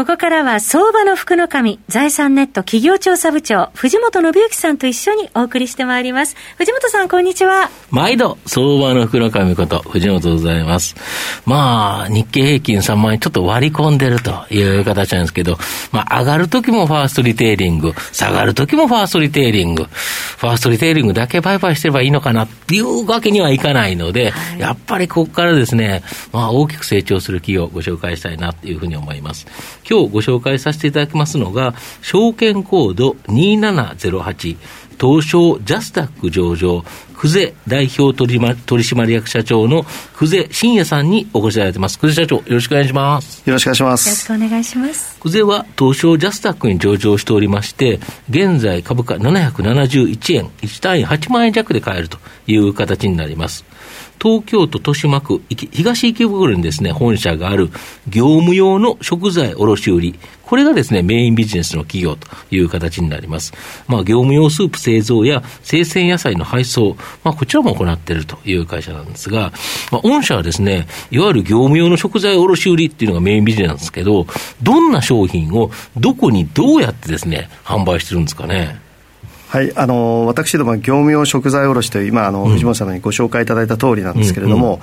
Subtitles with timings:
[0.00, 6.36] ここからは相場の福の神、財産ネット企業調査部長、藤本信之さんと一緒にお送りしてまいります。
[6.56, 7.68] 藤本さん、こんにちは。
[7.90, 10.96] 毎度、相場の福の神こと、藤本でございます。
[11.44, 15.58] まあ、日経平均3万円ちょっと割り込んでるという形なんですけど、
[15.92, 29.46] まあ、上がるときもファーストリテイリング、下がるときもファーストリテイリング、ファーストリテイリングだけ売買してればいいのかなっていうわけにはいかないので、はい、やっぱりここからですね、まあ、大きく成長する企業をご紹介したいなというふうに思います。
[29.90, 34.56] 今日ご紹介させていただきますのが、証券コード2708、
[35.00, 36.84] 東証ジャスタック上場、
[37.16, 39.82] 久世代表取締役社長の
[40.14, 41.98] 久世信也さんにお越しいただいてます。
[41.98, 43.42] 久世社長、よろしくお願いします。
[43.44, 44.08] よろしくお願いします。
[44.08, 45.18] よろしくお願いします。
[45.20, 53.64] 久世は東証ジャスタックに上場しておりまして、現在株価771円、1単位8万円弱で買えるという形になります。
[54.20, 57.70] 東京都豊島区東池袋にですね、本社がある
[58.08, 60.14] 業務用の食材卸売
[60.50, 63.52] これがですね、メインビジネスの企業という形になります。
[63.86, 69.52] まあ、業務用スープ製造や生鮮野菜の配送、まあ、こちらも行っているという会社なんですが、
[69.92, 74.26] まあ、御社はですね、いわゆる業務用の食材卸売っていうのがメインビジネスなんですけど、
[74.60, 78.89] どんな商品をどこにどうやってですね、販売してるんですかね。
[79.50, 84.76] はい、あの私どもは業務用食材卸という今あの、藤本様にご紹介いただいた通りなんですけれども、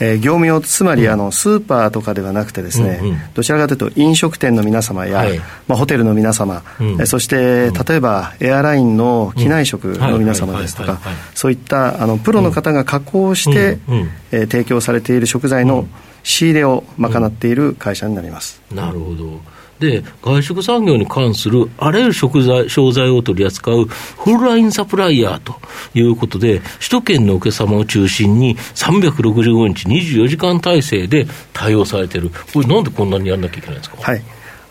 [0.00, 10.98] うんうん、えー、業務用つまりあのスーパーとかではなくてですね、うんうん、どちらかというと飲食店の皆様や、はい、まあ、ホテルの皆様、うん、そして例えばエアラインの機内食の皆様ですとか
[11.36, 15.86] そういったあのプロの方が加工して、うんうん、えー、提供されている食材の
[16.24, 18.60] 仕入れを賄っている会社になります。
[18.74, 25.54] なるほどで、外食産業に関するあらゆる食材、商材を取り扱うフルラインサプライヤーと
[25.94, 32.30] いうことで、首都圏のお客様を中心に365日24時間体制で対応されている。
[32.52, 33.96] これなんでこんなにやらなきゃいけないんですか？
[34.00, 34.22] はい。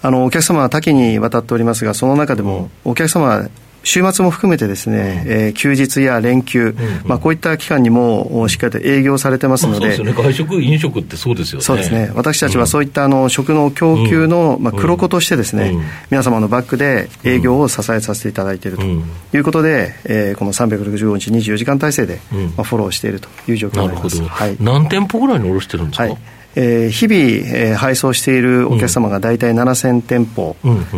[0.02, 3.50] あの、お客様は多岐にわたっておりますが、その中でも、お客様は
[3.88, 11.64] 週末も含めてですね、うん、えー、休日や連休、うんうん、まあ、こういった期間にもしっかりと営業されてますので、そうですね、外食、飲食ってそうですよね。
[11.64, 15.74] そうですね、私たちはそういったあの食の供給の、まあ、黒子としてですね、
[16.12, 18.84] 皆様のバックで営業を支えさせていただいていると
[19.38, 22.20] いうことで、えー、この365日24時間体制で、
[22.58, 24.22] まあ、フォローしているという状況になります。
[24.22, 26.18] はい、何店舗ぐらいに卸してるんですか、はい
[26.60, 27.20] えー、日々、
[27.56, 30.56] えー、配送しているお客様が大体7000店舗、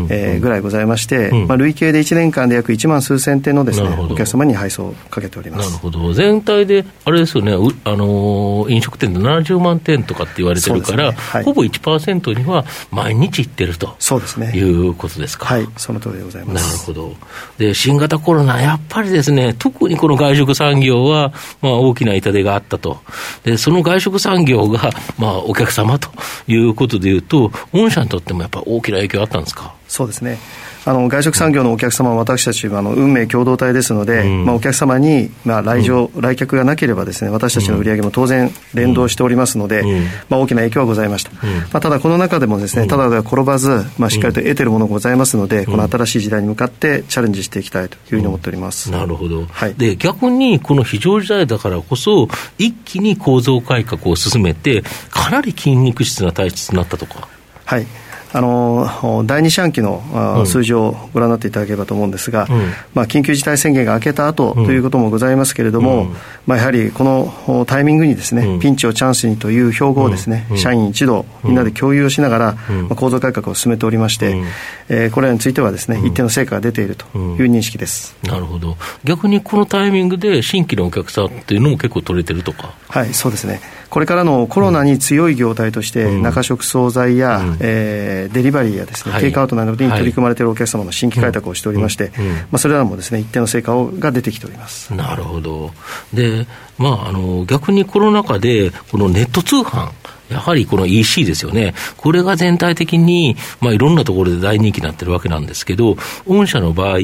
[0.09, 5.69] えー、ぐらいございまして、うん、まあ、累計で1年間で約1万数千点のですねお客様に配送をかけております。
[5.69, 11.17] なるほど、全体であれですよね、あのー、飲食店で70万店とかって言われてるから、ね。
[11.17, 13.95] はい、ほぼ1%には毎日行ってると。
[13.99, 14.53] そうですね。
[14.55, 15.45] いうことですか。
[15.45, 16.87] はい、その通りでございます。
[16.87, 17.15] なるほど。
[17.57, 23.01] で、新型コロナ、やっぱりですね、特にこの外食産業は、まあ、大きな痛手があったと、
[23.43, 26.09] でその外食産業が、まあ、お客様と
[26.47, 29.73] いうことでいうと、御社にとってもやっぱ大きな影響あったんですか？
[29.87, 30.37] そうですね。
[30.85, 41.39] あの外食産業のお客様は私たちはあの運命共同体ですので、うん、まあ、お客様に、まあ、来場、うん、来客がなければですね私たちの売り上げも当然連動しておりますので、うん、まあ、大きな影響はございました、ま
[41.73, 57.27] あ、ただこの中でもですねただでは転ばず、まあ、しっかりと得てるものがございますので、この新しい時代に向かってチャレンジしていきたいというふうに思っております、なるほど、はい、で逆にこの非常事態だからこそ一気に構造改革を進めてかなり筋肉質な体質になったとか。
[57.65, 57.85] はい
[58.31, 74.41] あの第二四半期の、数字をご覧になっていただければと思うんですが、うん、まあ、緊急事態宣言が明けた後、ということもございますけれども、うん、まあ、やはりこのタイミングにですね、うん、ピンチをチャンスにという標語をですね、社員一同みんなで共有しながら、まあ、構造改革を進めておりまして、
[74.89, 78.77] えー、これらについてはですね、一定の成果が出ているという認識です、なるほど。
[79.03, 82.73] 逆にこのタイミングで新規のお客さんっていうのも結構取れてるとか？
[82.89, 83.61] はいそうですね。
[83.91, 92.11] これからのコロナに強い業態として、中食惣菜や、うん、えー、デリバリーやですね、はい、テイクアウトなどに取り組まれているお客様の新規開拓をしておりまして、
[92.51, 94.93] まあ、それらもですね、一定の成果をが出てきております。
[94.93, 95.71] なるほど。
[96.13, 96.47] で、
[96.77, 99.91] まあ、あの逆にコロナ禍で、このネット通販、
[100.29, 101.73] やはりこの EC ですよね。
[101.97, 105.97] これが全体的に、まあ、いろんなところで大人気になってるわけなんですけど、
[106.27, 106.99] 御社の場合、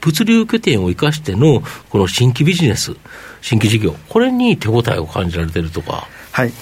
[0.00, 2.94] 物流拠点を生かしてのこの新規ビジネス、
[3.46, 6.08] 新規事業、これに手応えを感じられてるとか。
[6.32, 6.52] はい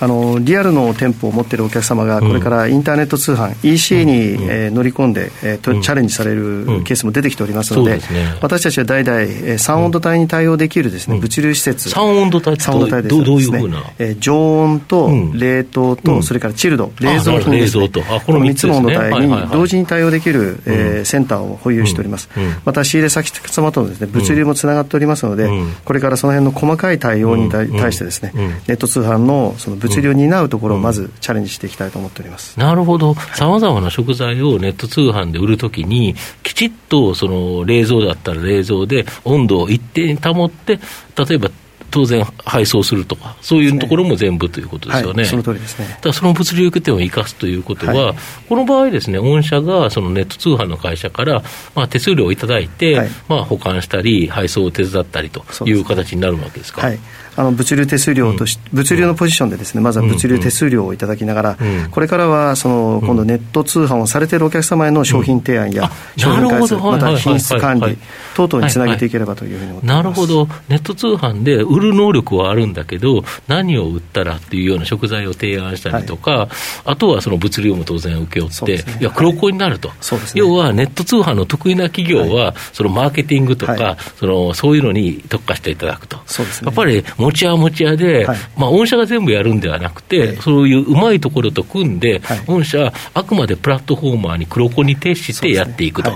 [0.00, 4.12] あのリアルの店舗を持っているお客様がこれからインターネット通販、EC に、
[4.48, 8.00] えー、乗り込んで、えーとチャレンジされるケースも出てきておりますので、
[8.40, 13.08] 私たちは代々、えー、3温度帯に対応できるですね、物流施設、3温度帯って温度帯です。
[13.08, 22.28] どどういうふうな、えー、常温と冷凍と、それからチルド、冷蔵品です、ね、この3つの温度帯に同時に対応できる、えー、センターを保有しております。
[22.64, 25.50] また仕入れ先様とのですね物流もつながっておりますので、
[25.84, 28.32] これからその辺の細かい対応に対してですね、
[28.66, 32.58] ネット通販のその物流を担うところをまずチャレンジしていきたいと思っております。
[32.58, 33.14] なるほど。
[33.34, 40.78] さまざまな食材をネット通販で売るときに、きちっとその冷蔵だったら冷蔵で温度を一定に保って、
[41.16, 41.50] 例えば
[41.94, 45.22] 当然配送するとか、そういうところも全部ということですよね。
[45.22, 45.86] はい、その通りですね。
[45.86, 48.16] だからその物流拠点を生かすということは、はい、
[48.48, 51.44] この場合ですね、御社がそのネット通販の会社から、
[51.76, 56.82] まあ、手数料をいただいて、はい、まあ、保管したり、配送を手伝ったりという形になるわけですか。
[56.82, 56.98] はい
[57.36, 67.98] あの物流手数料とし、うん、物流のポジションでですね、まずは物流手数料をいただきながら、うん、これからはその今度ネット通販をされているお客様への商品提案や、商品開発、また品質管理
[68.34, 76.48] 等々につなげていければというふうに思ってなるほど、ネット通販で売る能力はあるんだけど、何を売ったらっていうような食材を提案したりとか、はい、
[76.84, 79.98] あとはその物流も当然請け負って、ね、いや、黒子になると、はい、
[80.34, 86.16] 要はネット通販の得意な企業は、そのマーケティングとか、そのそういうのに特化していただくと。
[86.64, 96.10] やっぱり持ち屋持ち屋で、はい、まあ、御社が全部やるんではなくて、はい、そういううまいところと組んで、はい、御社、あくまでプラットフォーマーに黒子に徹してやっていくと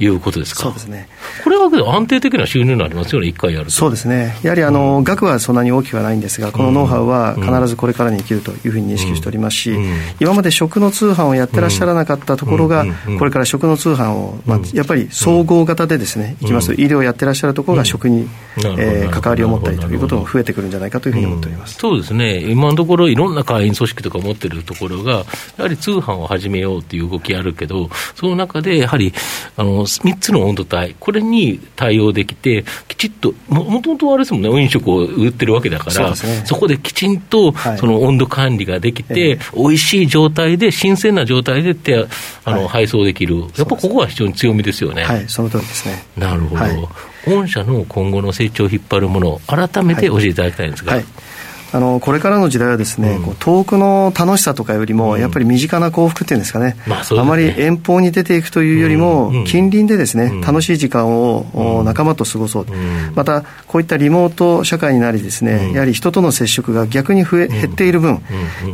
[0.00, 0.08] い。
[0.08, 0.62] うことですか？
[0.62, 1.08] そうですね。
[1.44, 3.70] これは安定的な収入になりますよね、一回やると。
[3.70, 4.36] そうですね。
[4.42, 9.82] やはりあの、うん、額はそんなに大きくはないんですが、このノウハウは必ずこれからに生きるというふうに認識しておりますし、うん。
[9.82, 12.86] うん、今まで食の通販をやってらっしゃらなかったところが、
[13.18, 18.28] これから食の通販を、まあ、やっぱり総合型でですね、いきますと、医療をやってらっしゃるところが食に、
[18.78, 21.74] えー、関わりを持ったりということも増えてくるんじゃないかというふうに思っております。
[21.74, 25.24] そうですね、今のところ、いろんな会員組織とか持ってるところが、
[25.56, 29.12] やはり通販を始めようという動きあるけど、その中でやはり
[29.56, 42.06] あの3つの温度帯、これに対応できて、きちっと、もともとあれですもんね、飲食を売ってるわけだから、そ、ね,、こできちんとその温度管理ができて、はい、美味しい状態で、新鮮な状態でって
[42.44, 45.04] あの、はい、配送できる、やっぱここは非常に強みですよね。
[45.04, 46.04] はい、その通りですね。
[46.16, 46.88] なるほど。
[47.26, 50.94] 御社の今後の成長を引っ張るものを改めて教えていただきたいんですが。
[50.94, 51.04] はい
[51.72, 62.66] あのこれからの時代はですね、うん、こう遠くの楽しさとかよりも、やっぱり身近な幸福っていうんですかね、まああまり遠方に出ていくというよりも、近隣でですね、楽しい時間を仲間と過ごそう、
[63.14, 68.22] またこういったリモート社会になりですね、やはり人との接触が逆に増え減っている分、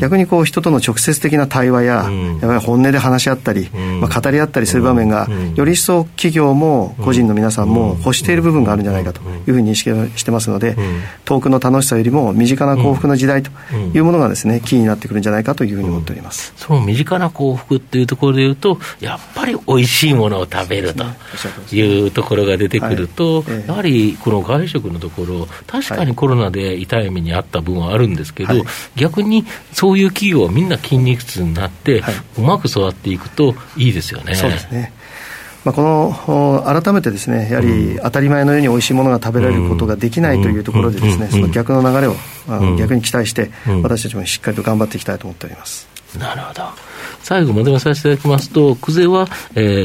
[0.01, 2.09] 逆にこう人との直接的な対話や、
[2.41, 3.71] やり本音で話し合ったり、
[4.01, 10.77] まあ、語り合ったりする場面が、より一層企業も個人の皆さんも欲している部分があるんじゃないかというふうに認識してますので、
[11.25, 13.51] 遠くの楽しさよりも身近な幸福の時代と
[13.95, 21.05] いうものがですね、キーになってくるんじゃないかというふうに思っております、うん、その身近な幸福っていうところでいうと、やっぱり美味しいものを食べると
[21.75, 23.67] いうところが出てくると、はい。
[23.67, 28.65] やはりこの外食のところ、確かにコロナで痛い目にあった分はあるんですけど、はい、
[28.97, 32.03] 逆にそういう企業はみんな筋肉痛になって、
[32.39, 34.35] うまく育っていくといいですよね。
[34.35, 34.93] そうですね
[35.65, 42.15] まあ、この改めてですねやはり当たり前のようにおいしいものが食べられることができないというところでですねその逆の流れを
[42.77, 43.51] 逆に期待して
[43.83, 45.89] 私たちもしっかりと頑張っていきたいと思っております。
[46.19, 46.63] なるほど。
[47.23, 49.27] 最後まとめさせていただきますと、久世は、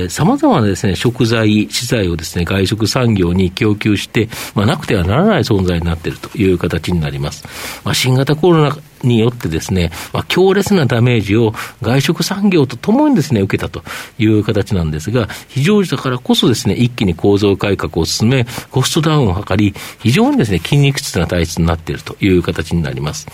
[0.10, 7.46] さまざまなですね、食材、資材をですね、外食産業に供給して、まあ、なくてはならない存在になっているという形になります。
[7.84, 13.84] まあ、新型コロナによってですね、まあ、強烈なダメージを外食産業とともにですね、受けたと
[14.18, 23.28] いう形なんですが、非常時だからこそですね、一気に構造改革を進め、コストダウンを図り、非常にですね、筋肉質な体質になっているという形になります。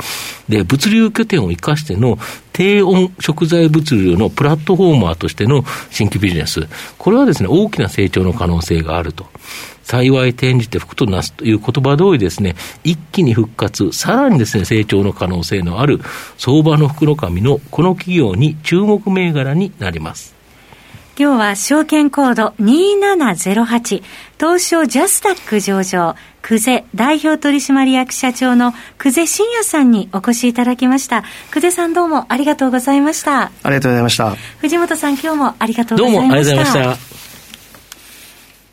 [0.49, 2.17] で、物流拠点を生かしての
[2.53, 6.67] 低温食材物流のプラットフォーマーとしての新規ビジネス、
[6.97, 9.25] これはですね、大きな成長の可能性があると。
[9.85, 16.01] 幸い転じて福となすという言葉通りですね、一気に復活、さらにですね、成長の可能性のある
[16.37, 20.33] 相場の福の神のこの企業に注目銘柄になります。
[21.17, 24.03] 今日は証券コード2708
[24.37, 31.23] 東証ジャスタック上場久世代表取締役社長の久世信也さんにお越しいただきました。
[31.51, 33.43] 久世さんどうもありがとうございました。
[33.43, 34.35] ありがとうございました。
[34.59, 36.23] 藤本さん今日もありがとうございました。
[36.23, 37.14] どうもありがとうございました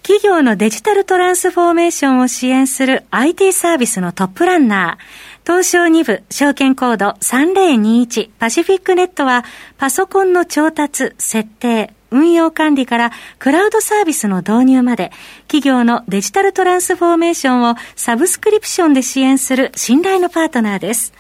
[0.03, 9.45] 企業のデジタルトランスフォーメーションを支援する IT サービスのトップランナー、東証2部証券コード3021パシフィックネットは
[9.79, 15.13] パソコンの調達、設定、運用管理からクラウドサービスの導入まで
[15.47, 21.13] 企業のデジタルトランスフォーメーションをサブスクリプションで支援する信頼のパートナーです。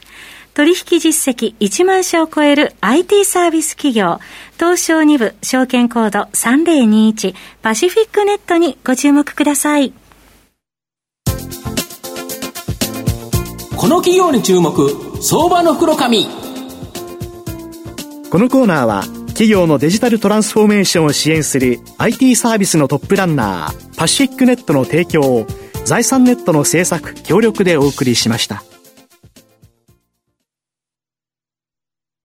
[0.54, 4.18] 取引実績1万社を超える IT サービス企業、
[4.58, 9.92] 東証2部証券コード3021パシフィックネットにご注目ください。
[13.76, 14.90] この企業に注目、
[15.22, 16.26] 相場の袋紙。
[18.30, 25.46] このコーナーは、企業のデジタルトランスフォーメーションを支援する IT サービスのトップランナー、パシフィックネットの提供を、
[25.84, 28.62] 財産ネットの制作、協力でお送りしました。